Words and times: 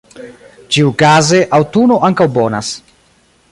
Ĉiukaze, 0.75 1.43
aŭtuno 1.59 2.01
ankaŭ 2.11 2.29
bonas. 2.39 2.75